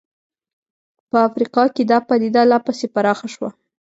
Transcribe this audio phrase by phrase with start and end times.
[1.09, 3.49] په افریقا کې دا پدیده لا پسې پراخه شوه.